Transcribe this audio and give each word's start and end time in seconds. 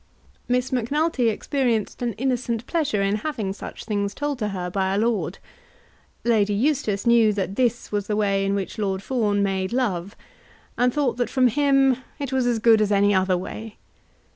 Miss 0.47 0.71
Macnulty 0.71 1.29
experienced 1.29 2.01
an 2.01 2.13
innocent 2.13 2.65
pleasure 2.65 3.03
in 3.03 3.17
having 3.17 3.53
such 3.53 3.85
things 3.85 4.15
told 4.15 4.39
to 4.39 4.47
her 4.47 4.67
by 4.71 4.95
a 4.95 4.97
lord. 4.97 5.37
Lady 6.23 6.55
Eustace 6.55 7.05
knew 7.05 7.31
that 7.33 7.55
this 7.55 7.91
was 7.91 8.07
the 8.07 8.15
way 8.15 8.43
in 8.43 8.55
which 8.55 8.79
Lord 8.79 9.03
Fawn 9.03 9.43
made 9.43 9.71
love, 9.71 10.15
and 10.75 10.91
thought 10.91 11.17
that 11.17 11.29
from 11.29 11.49
him 11.49 11.97
it 12.17 12.33
was 12.33 12.47
as 12.47 12.57
good 12.57 12.81
as 12.81 12.91
any 12.91 13.13
other 13.13 13.37
way. 13.37 13.77